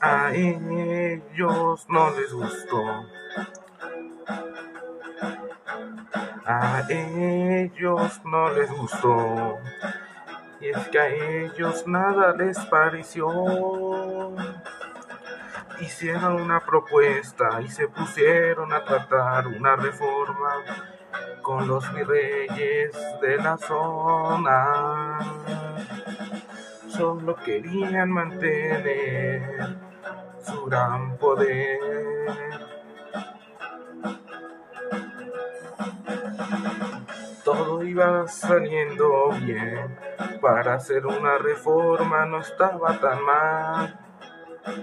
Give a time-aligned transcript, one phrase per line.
[0.00, 3.06] A ellos no les gustó.
[6.44, 9.58] A ellos no les gustó.
[10.60, 13.26] Y es que a ellos nada les pareció.
[15.80, 20.62] Hicieron una propuesta y se pusieron a tratar una reforma
[21.42, 25.45] con los virreyes de la zona.
[26.96, 29.76] Solo querían mantener
[30.42, 31.78] su gran poder.
[37.44, 39.98] Todo iba saliendo bien,
[40.40, 44.05] para hacer una reforma no estaba tan mal.